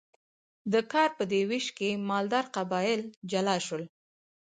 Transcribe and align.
د 0.73 0.75
کار 0.91 1.09
په 1.17 1.23
دې 1.31 1.41
ویش 1.49 1.67
کې 1.77 1.89
مالدار 2.09 2.45
قبایل 2.55 3.01
جلا 3.31 3.55
شول. 3.65 3.83